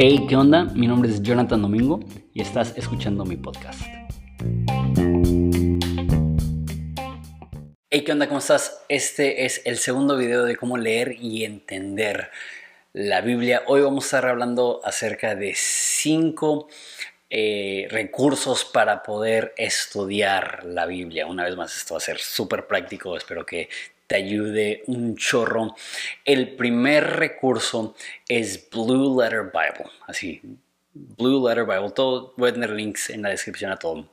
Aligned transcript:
Hey, 0.00 0.26
¿qué 0.28 0.36
onda? 0.36 0.62
Mi 0.64 0.86
nombre 0.86 1.10
es 1.10 1.20
Jonathan 1.22 1.60
Domingo 1.60 1.98
y 2.32 2.40
estás 2.40 2.72
escuchando 2.76 3.24
mi 3.24 3.36
podcast. 3.36 3.80
Hey, 7.90 8.04
¿qué 8.04 8.12
onda? 8.12 8.28
¿Cómo 8.28 8.38
estás? 8.38 8.84
Este 8.88 9.44
es 9.44 9.60
el 9.64 9.76
segundo 9.78 10.16
video 10.16 10.44
de 10.44 10.54
cómo 10.54 10.78
leer 10.78 11.16
y 11.18 11.44
entender 11.44 12.30
la 12.92 13.20
Biblia. 13.20 13.64
Hoy 13.66 13.80
vamos 13.80 14.04
a 14.04 14.06
estar 14.06 14.26
hablando 14.26 14.80
acerca 14.84 15.34
de 15.34 15.54
cinco 15.56 16.68
eh, 17.28 17.88
recursos 17.90 18.64
para 18.64 19.02
poder 19.02 19.52
estudiar 19.56 20.62
la 20.64 20.86
Biblia. 20.86 21.26
Una 21.26 21.42
vez 21.42 21.56
más, 21.56 21.76
esto 21.76 21.94
va 21.94 21.98
a 21.98 22.02
ser 22.02 22.18
súper 22.18 22.68
práctico. 22.68 23.16
Espero 23.16 23.44
que 23.44 23.68
te 24.08 24.16
ayude 24.16 24.82
un 24.86 25.16
chorro. 25.16 25.76
El 26.24 26.56
primer 26.56 27.18
recurso 27.18 27.94
es 28.26 28.68
Blue 28.70 29.20
Letter 29.20 29.52
Bible. 29.52 29.92
Así, 30.06 30.40
Blue 30.92 31.46
Letter 31.46 31.64
Bible. 31.64 31.90
Todo, 31.94 32.34
voy 32.36 32.50
a 32.50 32.52
tener 32.54 32.70
links 32.70 33.10
en 33.10 33.22
la 33.22 33.28
descripción 33.28 33.70
a 33.70 33.76
todo. 33.76 34.08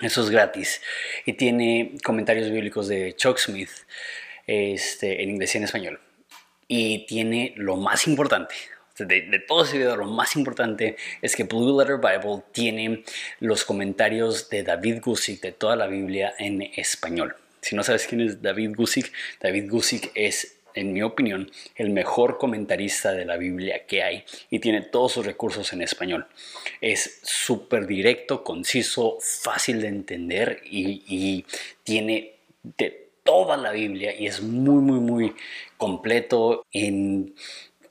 Eso 0.00 0.22
es 0.22 0.30
gratis. 0.30 0.80
Y 1.26 1.32
tiene 1.32 1.94
comentarios 2.04 2.50
bíblicos 2.50 2.88
de 2.88 3.14
Chuck 3.16 3.38
Smith 3.38 3.70
este, 4.46 5.22
en 5.22 5.30
inglés 5.30 5.54
y 5.54 5.58
en 5.58 5.64
español. 5.64 6.00
Y 6.68 7.06
tiene 7.06 7.54
lo 7.56 7.76
más 7.76 8.06
importante. 8.06 8.54
De, 8.98 9.22
de, 9.22 9.38
todo 9.38 9.64
ese 9.64 9.78
video, 9.78 9.96
lo 9.96 10.06
más 10.06 10.36
importante 10.36 10.96
es 11.22 11.34
que 11.34 11.44
Blue 11.44 11.80
Letter 11.80 11.96
Bible 11.96 12.42
tiene 12.52 13.02
los 13.40 13.64
comentarios 13.64 14.50
de 14.50 14.62
David 14.62 15.00
Gusick 15.02 15.40
de 15.40 15.52
toda 15.52 15.74
la 15.76 15.86
Biblia 15.86 16.34
en 16.38 16.62
español. 16.76 17.34
Si 17.62 17.76
no 17.76 17.82
sabes 17.82 18.06
quién 18.06 18.20
es 18.20 18.42
David 18.42 18.74
Gusick, 18.76 19.12
David 19.40 19.70
Gusick 19.70 20.10
es, 20.14 20.58
en 20.74 20.92
mi 20.92 21.02
opinión, 21.02 21.50
el 21.76 21.90
mejor 21.90 22.36
comentarista 22.36 23.12
de 23.12 23.24
la 23.24 23.36
Biblia 23.36 23.86
que 23.86 24.02
hay 24.02 24.24
y 24.50 24.58
tiene 24.58 24.82
todos 24.82 25.12
sus 25.12 25.24
recursos 25.24 25.72
en 25.72 25.80
español. 25.80 26.26
Es 26.80 27.20
súper 27.22 27.86
directo, 27.86 28.42
conciso, 28.42 29.16
fácil 29.20 29.80
de 29.80 29.88
entender 29.88 30.60
y, 30.64 31.04
y 31.06 31.46
tiene 31.84 32.34
de 32.62 33.10
toda 33.22 33.56
la 33.56 33.70
Biblia 33.70 34.14
y 34.18 34.26
es 34.26 34.42
muy, 34.42 34.82
muy, 34.82 34.98
muy 34.98 35.34
completo 35.76 36.66
en 36.72 37.34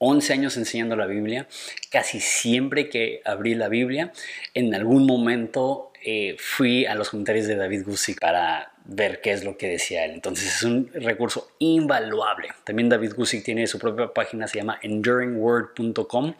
11 0.04 0.34
años 0.34 0.58
enseñando 0.58 0.96
la 0.96 1.06
Biblia, 1.06 1.48
casi 1.92 2.20
siempre 2.20 2.90
que 2.90 3.22
abrí 3.24 3.54
la 3.54 3.70
Biblia, 3.70 4.12
en 4.56 4.74
algún 4.74 5.06
momento 5.06 5.92
eh, 6.04 6.36
fui 6.40 6.88
a 6.88 6.96
los 6.96 7.12
comentarios 7.12 7.46
de 7.46 7.56
David 7.56 7.84
Gusick 7.86 8.20
para 8.20 8.72
ver 8.86 9.22
qué 9.22 9.32
es 9.32 9.44
lo 9.44 9.58
que 9.58 9.68
decía 9.68 10.04
él. 10.04 10.12
Entonces 10.12 10.56
es 10.56 10.64
un 10.64 10.90
recurso 10.92 11.52
invaluable. 11.60 12.50
También 12.64 12.90
David 12.90 13.14
Gusick 13.16 13.44
tiene 13.44 13.68
su 13.68 13.78
propia 13.78 14.12
página, 14.12 14.48
se 14.48 14.58
llama 14.58 14.80
enduringword.com, 14.82 16.34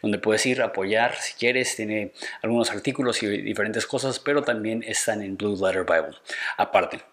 donde 0.00 0.18
puedes 0.18 0.46
ir 0.46 0.62
a 0.62 0.66
apoyar 0.66 1.14
si 1.16 1.34
quieres. 1.34 1.76
Tiene 1.76 2.12
algunos 2.40 2.70
artículos 2.70 3.22
y 3.22 3.26
diferentes 3.26 3.86
cosas, 3.86 4.18
pero 4.20 4.42
también 4.42 4.82
están 4.82 5.20
en 5.20 5.36
Blue 5.36 5.58
Letter 5.60 5.84
Bible. 5.84 6.16
Aparte, 6.56 7.11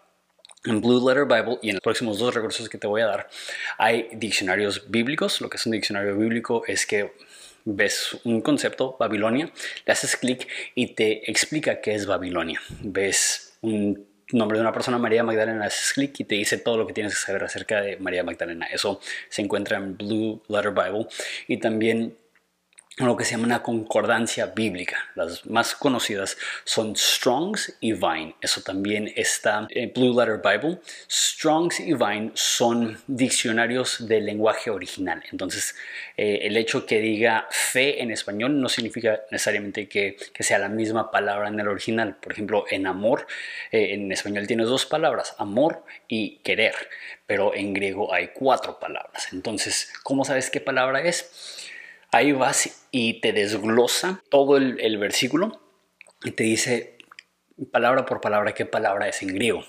en 0.66 0.82
Blue 0.82 1.08
Letter 1.08 1.26
Bible 1.26 1.58
y 1.62 1.70
en 1.70 1.76
los 1.76 1.82
próximos 1.82 2.20
dos 2.20 2.34
recursos 2.34 2.68
que 2.68 2.78
te 2.78 2.88
voy 2.88 3.02
a 3.02 3.08
dar 3.08 3.30
hay 3.78 4.10
diccionarios 4.14 4.90
bíblicos. 4.90 5.42
Lo 5.42 5.50
que 5.50 5.58
es 5.58 5.66
un 5.66 5.72
diccionario 5.72 6.16
bíblico 6.18 6.64
es 6.68 6.86
que 6.86 7.14
ves 7.66 8.18
un 8.24 8.42
concepto, 8.42 8.96
Babilonia, 9.00 9.52
le 9.86 9.94
haces 9.94 10.16
clic 10.16 10.48
y 10.76 10.94
te 10.96 11.30
explica 11.30 11.82
qué 11.82 11.96
es 11.96 12.06
Babilonia. 12.06 12.62
Ves 12.82 13.58
un 13.62 14.08
nombre 14.32 14.58
de 14.58 14.62
una 14.62 14.74
persona, 14.74 14.98
María 14.98 15.24
Magdalena, 15.24 15.60
le 15.60 15.66
haces 15.66 15.94
clic 15.94 16.20
y 16.20 16.24
te 16.24 16.36
dice 16.36 16.58
todo 16.58 16.78
lo 16.78 16.88
que 16.88 16.94
tienes 16.94 17.14
que 17.14 17.20
saber 17.20 17.44
acerca 17.44 17.82
de 17.82 17.98
María 17.98 18.24
Magdalena. 18.24 18.68
Eso 18.68 19.00
se 19.30 19.42
encuentra 19.42 19.78
en 19.78 19.98
Blue 19.98 20.42
Letter 20.48 20.72
Bible 20.72 21.08
y 21.48 21.58
también 21.58 22.16
lo 23.08 23.16
que 23.16 23.26
se 23.26 23.32
llama 23.32 23.46
una 23.46 23.64
concordancia 23.64 24.48
bíblica. 24.48 24.98
Las 25.16 25.46
más 25.46 25.76
conocidas 25.76 26.38
son 26.64 26.96
Strong's 26.96 27.78
y 27.80 27.94
Vine. 27.94 28.36
Eso 28.42 28.62
también 28.62 29.12
está 29.16 29.68
en 29.70 29.94
Blue 29.94 30.20
Letter 30.20 30.42
Bible. 30.44 30.80
Strong's 31.10 31.80
y 31.80 31.94
Vine 31.94 32.32
son 32.34 33.00
diccionarios 33.08 34.08
del 34.08 34.26
lenguaje 34.26 34.70
original. 34.70 35.24
Entonces, 35.32 35.76
eh, 36.18 36.40
el 36.44 36.58
hecho 36.58 36.86
que 36.86 37.00
diga 37.00 37.48
fe 37.50 38.02
en 38.02 38.12
español 38.12 38.60
no 38.60 38.68
significa 38.70 39.22
necesariamente 39.32 39.88
que, 39.88 40.18
sea 40.40 40.60
la 40.60 40.70
misma 40.70 41.12
palabra 41.12 41.48
en 41.48 41.60
el 41.60 41.68
original. 41.68 42.18
Por 42.22 42.34
ejemplo, 42.34 42.66
en 42.70 42.88
amor, 42.88 43.28
eh, 43.72 43.94
en 43.94 44.12
español 44.12 44.48
tienes 44.48 44.68
dos 44.68 44.86
palabras, 44.86 45.36
amor 45.38 45.84
y 46.08 46.38
querer, 46.38 46.76
pero 47.26 47.54
en 47.54 47.74
griego 47.74 48.14
hay 48.14 48.30
cuatro 48.34 48.80
palabras. 48.80 49.30
Entonces, 49.32 49.92
¿cómo 50.04 50.26
sabes 50.26 50.50
qué 50.50 50.60
palabra 50.60 51.02
es? 51.02 51.70
Ahí 52.12 52.32
vas 52.32 52.88
y 52.92 53.22
te 53.22 53.34
desglosa 53.34 54.24
todo 54.30 54.58
el, 54.58 54.98
versículo 54.98 55.60
y 56.24 56.32
te 56.32 56.44
dice 56.44 56.98
palabra 57.72 58.06
por 58.06 58.20
palabra 58.20 58.54
qué 58.54 58.66
palabra 58.66 59.08
es 59.08 59.22
en 59.22 59.30
griego. 59.30 59.64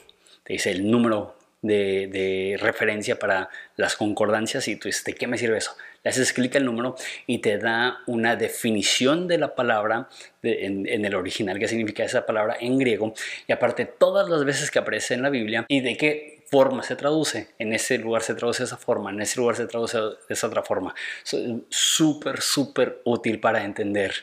Te 0.45 0.55
dice 0.55 0.71
el 0.71 0.91
número 0.91 1.37
de, 1.62 2.59
referencia 2.60 3.19
para 3.19 3.48
las 3.76 3.97
concordancias 3.97 4.69
y 4.69 4.76
tú 4.76 4.88
dices, 4.88 5.04
¿de 5.04 5.15
qué 5.15 5.26
me 5.26 5.38
sirve 5.38 5.59
eso? 5.59 5.76
Le 6.03 6.10
haces 6.10 6.32
clic 6.32 6.56
al 6.56 6.65
número 6.65 6.97
y 7.26 7.38
te 7.38 7.59
da 7.59 7.98
una 8.06 8.37
definición 8.37 9.28
de 9.28 9.38
la 9.38 9.54
palabra 9.54 10.09
en, 10.43 11.04
el 11.04 11.15
original, 11.15 11.59
qué 11.59 11.69
significa 11.69 12.04
esa 12.04 12.25
palabra 12.25 12.56
en 12.59 12.78
griego, 12.78 13.12
y 13.47 13.53
aparte 13.53 13.84
todas 13.84 14.28
las 14.28 14.44
veces 14.44 14.71
que 14.71 14.78
aparece 14.78 15.15
en 15.15 15.22
la 15.22 15.31
Biblia 15.31 15.66
y 15.69 15.81
de 15.81 15.97
qué 15.97 16.44
forma 16.50 16.82
se 16.82 16.97
traduce. 16.97 17.48
En 17.59 17.72
ese 17.72 17.98
lugar 17.98 18.22
se 18.22 18.34
traduce 18.34 18.65
esa 18.65 18.77
forma, 18.77 19.10
en 19.10 19.21
ese 19.21 19.38
lugar 19.38 19.56
se 19.56 19.66
traduce 19.66 19.98
esa 20.28 20.47
otra 20.47 20.62
forma. 20.62 20.94
Súper, 21.69 22.41
súper 22.41 23.03
útil 23.04 23.38
para 23.38 23.65
entender 23.65 24.15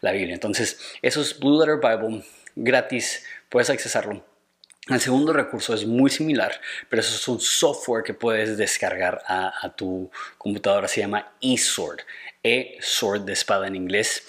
la 0.00 0.12
Biblia. 0.12 0.34
Entonces, 0.34 0.78
eso 1.02 1.20
es 1.20 1.38
Blue 1.38 1.60
Letter 1.60 1.78
Bible, 1.78 2.24
gratis, 2.54 3.26
puedes 3.50 3.68
accesarlo. 3.68 4.33
El 4.88 5.00
segundo 5.00 5.32
recurso 5.32 5.72
es 5.74 5.86
muy 5.86 6.10
similar, 6.10 6.60
pero 6.90 7.00
eso 7.00 7.14
es 7.14 7.26
un 7.28 7.40
software 7.40 8.04
que 8.04 8.12
puedes 8.12 8.58
descargar 8.58 9.22
a, 9.26 9.72
tu 9.74 10.10
computadora. 10.36 10.88
Se 10.88 11.00
llama 11.00 11.32
eSword, 11.40 12.00
e-sword 12.42 13.22
de 13.22 13.32
espada 13.32 13.66
en 13.66 13.76
inglés. 13.76 14.26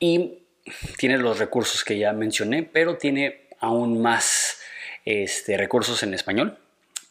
Y 0.00 0.38
tiene 0.98 1.18
los 1.18 1.38
recursos 1.38 1.84
que 1.84 1.98
ya 1.98 2.12
mencioné, 2.12 2.64
pero 2.64 2.96
tiene 2.96 3.48
aún 3.60 4.02
más 4.02 4.60
este, 5.04 5.56
recursos 5.56 6.02
en 6.02 6.14
español 6.14 6.58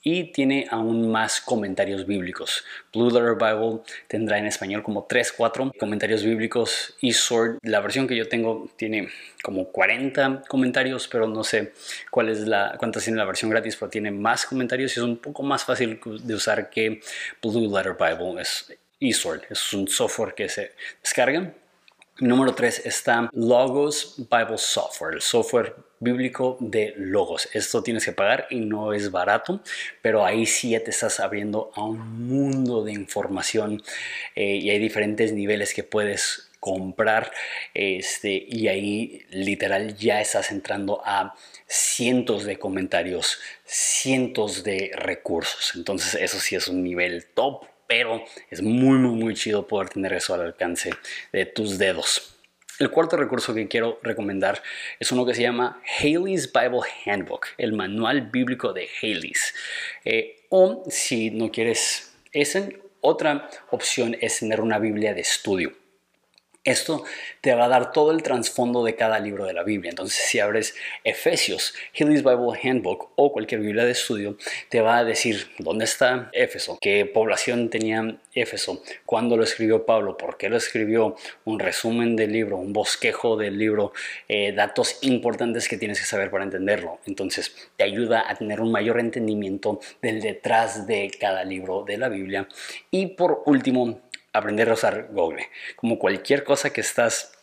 y 0.03 0.31
tiene 0.31 0.67
aún 0.69 1.11
más 1.11 1.41
comentarios 1.41 2.05
bíblicos. 2.05 2.63
Blue 2.93 3.09
Letter 3.09 3.35
Bible 3.35 3.81
tendrá 4.07 4.37
en 4.37 4.47
español 4.47 4.83
como 4.83 5.05
3, 5.05 5.33
4 5.33 5.73
comentarios 5.79 6.23
bíblicos 6.23 6.95
y 7.01 7.13
Sword, 7.13 7.57
la 7.61 7.79
versión 7.79 8.07
que 8.07 8.15
yo 8.15 8.27
tengo 8.27 8.69
tiene 8.75 9.09
como 9.43 9.71
40 9.71 10.43
comentarios, 10.47 11.07
pero 11.07 11.27
no 11.27 11.43
sé 11.43 11.73
cuál 12.09 12.29
es 12.29 12.39
la, 12.39 12.75
cuántas 12.77 13.03
tiene 13.03 13.19
la 13.19 13.25
versión 13.25 13.51
gratis, 13.51 13.75
pero 13.75 13.89
tiene 13.89 14.11
más 14.11 14.45
comentarios 14.45 14.95
y 14.95 14.99
es 14.99 15.03
un 15.03 15.17
poco 15.17 15.43
más 15.43 15.63
fácil 15.63 15.99
de 16.23 16.33
usar 16.33 16.69
que 16.69 17.01
Blue 17.41 17.75
Letter 17.75 17.95
Bible. 17.99 18.41
Es 18.41 18.73
eSword, 18.99 19.43
es 19.49 19.73
un 19.73 19.87
software 19.87 20.33
que 20.33 20.47
se 20.47 20.73
descarga 21.01 21.53
Número 22.21 22.53
3 22.53 22.85
está 22.85 23.31
Logos 23.33 24.13
Bible 24.29 24.59
Software, 24.59 25.15
el 25.15 25.21
software 25.23 25.73
bíblico 25.99 26.55
de 26.59 26.93
Logos. 26.95 27.49
Esto 27.51 27.81
tienes 27.81 28.05
que 28.05 28.11
pagar 28.11 28.45
y 28.51 28.59
no 28.59 28.93
es 28.93 29.09
barato, 29.09 29.63
pero 30.03 30.23
ahí 30.23 30.45
sí 30.45 30.69
ya 30.69 30.83
te 30.83 30.91
estás 30.91 31.19
abriendo 31.19 31.71
a 31.73 31.83
un 31.83 32.27
mundo 32.27 32.83
de 32.83 32.93
información 32.93 33.81
eh, 34.35 34.57
y 34.57 34.69
hay 34.69 34.77
diferentes 34.77 35.33
niveles 35.33 35.73
que 35.73 35.83
puedes 35.83 36.51
comprar 36.59 37.31
este, 37.73 38.45
y 38.47 38.67
ahí 38.67 39.25
literal 39.31 39.97
ya 39.97 40.21
estás 40.21 40.51
entrando 40.51 41.01
a 41.03 41.33
cientos 41.65 42.43
de 42.43 42.59
comentarios, 42.59 43.39
cientos 43.65 44.63
de 44.63 44.91
recursos. 44.93 45.73
Entonces 45.75 46.13
eso 46.21 46.39
sí 46.39 46.55
es 46.55 46.67
un 46.67 46.83
nivel 46.83 47.25
top 47.33 47.65
pero 47.91 48.23
es 48.49 48.61
muy, 48.61 48.97
muy, 48.99 49.21
muy 49.21 49.33
chido 49.33 49.67
poder 49.67 49.89
tener 49.89 50.13
eso 50.13 50.33
al 50.33 50.39
alcance 50.39 50.91
de 51.33 51.45
tus 51.45 51.77
dedos. 51.77 52.37
El 52.79 52.89
cuarto 52.89 53.17
recurso 53.17 53.53
que 53.53 53.67
quiero 53.67 53.99
recomendar 54.01 54.63
es 54.97 55.11
uno 55.11 55.25
que 55.25 55.33
se 55.33 55.41
llama 55.41 55.81
Haley's 55.99 56.53
Bible 56.53 56.79
Handbook, 57.05 57.47
el 57.57 57.73
manual 57.73 58.29
bíblico 58.31 58.71
de 58.71 58.87
Haley's. 59.01 59.53
Eh, 60.05 60.45
o 60.47 60.85
si 60.89 61.31
no 61.31 61.51
quieres 61.51 62.13
ese, 62.31 62.79
otra 63.01 63.49
opción 63.71 64.15
es 64.21 64.39
tener 64.39 64.61
una 64.61 64.79
Biblia 64.79 65.13
de 65.13 65.19
estudio. 65.19 65.73
Esto 66.63 67.03
te 67.41 67.55
va 67.55 67.65
a 67.65 67.69
dar 67.69 67.91
todo 67.91 68.11
el 68.11 68.21
trasfondo 68.21 68.83
de 68.83 68.95
cada 68.95 69.17
libro 69.17 69.45
de 69.45 69.53
la 69.53 69.63
Biblia. 69.63 69.89
Entonces, 69.89 70.23
si 70.27 70.39
abres 70.39 70.75
Efesios, 71.03 71.73
Healy's 71.91 72.23
Bible 72.23 72.59
Handbook 72.61 73.13
o 73.15 73.31
cualquier 73.31 73.61
Biblia 73.61 73.83
de 73.83 73.93
estudio, 73.93 74.37
te 74.69 74.79
va 74.79 74.99
a 74.99 75.03
decir 75.03 75.47
dónde 75.57 75.85
está 75.85 76.29
Éfeso, 76.33 76.77
qué 76.79 77.07
población 77.07 77.71
tenía 77.71 78.19
Éfeso, 78.35 78.83
cuándo 79.07 79.37
lo 79.37 79.43
escribió 79.43 79.87
Pablo, 79.87 80.17
por 80.17 80.37
qué 80.37 80.49
lo 80.49 80.57
escribió, 80.57 81.15
un 81.45 81.57
resumen 81.57 82.15
del 82.15 82.31
libro, 82.31 82.57
un 82.57 82.73
bosquejo 82.73 83.37
del 83.37 83.57
libro, 83.57 83.91
eh, 84.27 84.51
datos 84.51 84.99
importantes 85.01 85.67
que 85.67 85.77
tienes 85.77 85.99
que 85.99 86.05
saber 86.05 86.29
para 86.29 86.43
entenderlo. 86.43 86.99
Entonces, 87.07 87.55
te 87.75 87.85
ayuda 87.85 88.29
a 88.29 88.35
tener 88.35 88.61
un 88.61 88.71
mayor 88.71 88.99
entendimiento 88.99 89.79
del 90.03 90.21
detrás 90.21 90.85
de 90.85 91.09
cada 91.19 91.43
libro 91.43 91.83
de 91.83 91.97
la 91.97 92.07
Biblia. 92.07 92.47
Y 92.91 93.07
por 93.07 93.41
último, 93.47 93.99
aprender 94.33 94.69
a 94.69 94.73
usar 94.73 95.07
Google. 95.11 95.47
Como 95.75 95.99
cualquier 95.99 96.43
cosa 96.43 96.71
que 96.71 96.81
estás 96.81 97.33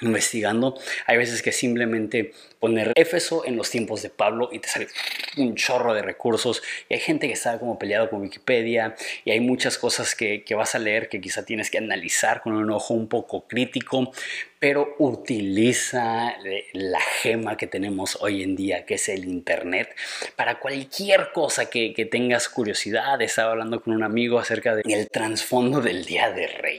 investigando, 0.00 0.78
hay 1.06 1.16
veces 1.16 1.42
que 1.42 1.52
simplemente 1.52 2.32
poner 2.60 2.92
Éfeso 2.96 3.44
en 3.46 3.56
los 3.56 3.70
tiempos 3.70 4.02
de 4.02 4.10
Pablo 4.10 4.50
y 4.52 4.58
te 4.58 4.68
sale 4.68 4.88
un 5.36 5.54
chorro 5.54 5.94
de 5.94 6.02
recursos. 6.02 6.62
Y 6.88 6.94
hay 6.94 7.00
gente 7.00 7.26
que 7.28 7.34
está 7.34 7.58
como 7.58 7.78
peleado 7.78 8.10
con 8.10 8.20
Wikipedia 8.22 8.94
y 9.24 9.30
hay 9.30 9.40
muchas 9.40 9.78
cosas 9.78 10.14
que, 10.14 10.44
que 10.44 10.54
vas 10.54 10.74
a 10.74 10.78
leer 10.78 11.08
que 11.08 11.20
quizá 11.20 11.44
tienes 11.44 11.70
que 11.70 11.78
analizar 11.78 12.42
con 12.42 12.54
un 12.54 12.70
ojo 12.70 12.94
un 12.94 13.08
poco 13.08 13.46
crítico, 13.46 14.12
pero 14.58 14.94
utiliza 14.98 16.34
la 16.72 17.00
gema 17.00 17.56
que 17.56 17.66
tenemos 17.66 18.18
hoy 18.20 18.42
en 18.42 18.56
día, 18.56 18.86
que 18.86 18.94
es 18.94 19.08
el 19.08 19.24
Internet, 19.26 19.94
para 20.34 20.58
cualquier 20.58 21.30
cosa 21.32 21.68
que, 21.68 21.94
tengas 22.10 22.48
curiosidad. 22.48 23.20
Estaba 23.20 23.52
hablando 23.52 23.82
con 23.82 23.94
un 23.94 24.02
amigo 24.02 24.38
acerca 24.38 24.74
del 24.74 25.08
trasfondo 25.10 25.80
del 25.80 26.04
Día 26.04 26.30
de 26.30 26.46
Reyes, 26.46 26.75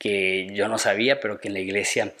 que 0.00 0.48
yo 0.54 0.66
no 0.66 0.78
sabía, 0.78 1.20
pero 1.20 1.38
que 1.38 1.48
en 1.48 1.54
la 1.54 1.60
iglesia, 1.60 2.14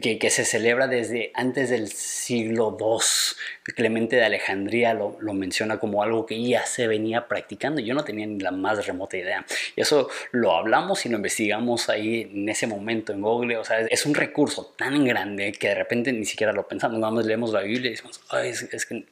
que, 0.00 0.30
se 0.30 0.44
celebra 0.44 0.86
desde 0.86 1.32
antes 1.34 1.68
del 1.68 1.88
siglo 1.88 2.76
II, 2.78 3.74
Clemente 3.74 4.14
de 4.14 4.24
Alejandría 4.24 4.94
lo, 4.94 5.18
menciona 5.34 5.80
como 5.80 6.04
algo 6.04 6.26
que 6.26 6.40
ya 6.40 6.64
se 6.64 6.86
venía 6.86 7.26
practicando. 7.26 7.80
Yo 7.80 7.92
no 7.92 8.04
tenía 8.04 8.24
ni 8.24 8.38
la 8.38 8.52
más 8.52 8.86
remota 8.86 9.16
idea. 9.16 9.44
Y 9.74 9.80
eso 9.80 10.08
lo 10.30 10.54
hablamos 10.54 11.04
y 11.06 11.08
lo 11.08 11.16
investigamos 11.16 11.88
ahí 11.88 12.30
en 12.32 12.48
ese 12.48 12.68
momento 12.68 13.12
en 13.12 13.20
Google. 13.20 13.56
O 13.56 13.64
sea, 13.64 13.80
es 13.80 14.06
un 14.06 14.14
recurso 14.14 14.72
tan 14.76 15.04
grande 15.04 15.50
que 15.50 15.68
de 15.68 15.74
repente 15.74 16.12
ni 16.12 16.26
siquiera 16.26 16.52
lo 16.52 16.68
pensamos. 16.68 17.00
Nada 17.00 17.12
más 17.12 17.26
leemos 17.26 17.52
la 17.52 17.62
Biblia 17.62 17.88
y 17.88 17.94
decimos, 17.94 18.20
es, 18.44 18.86
que 18.86 19.06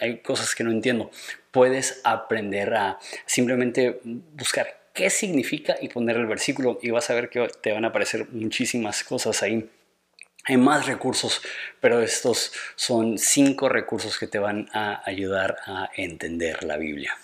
hay 0.00 0.16
cosas 0.20 0.54
que 0.54 0.64
no 0.64 0.70
entiendo. 0.70 1.10
Puedes 1.50 2.00
aprender 2.04 2.72
a 2.72 2.98
simplemente 3.26 4.00
buscar 4.02 4.79
qué 5.00 5.08
significa 5.08 5.76
y 5.80 5.88
poner 5.88 6.18
el 6.18 6.26
versículo 6.26 6.78
y 6.82 6.90
vas 6.90 7.08
a 7.08 7.14
ver 7.14 7.30
que 7.30 7.48
te 7.62 7.72
van 7.72 7.86
a 7.86 7.88
aparecer 7.88 8.26
muchísimas 8.32 9.02
cosas 9.02 9.42
ahí 9.42 9.66
hay 10.44 10.56
más 10.58 10.86
recursos, 10.86 11.40
pero 11.80 12.02
estos 12.02 12.52
son 12.76 13.16
cinco 13.16 13.70
recursos 13.70 14.18
que 14.18 14.26
te 14.26 14.38
van 14.38 14.68
a 14.72 15.02
ayudar 15.08 15.56
a 15.66 15.90
entender 15.96 16.64
la 16.64 16.76
Biblia. 16.76 17.18